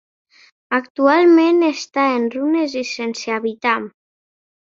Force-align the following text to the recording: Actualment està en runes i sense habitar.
Actualment 0.77 1.59
està 1.67 2.05
en 2.13 2.25
runes 2.37 2.77
i 2.81 2.83
sense 2.93 3.35
habitar. 3.37 3.75